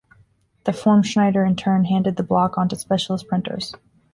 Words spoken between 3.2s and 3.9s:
printers.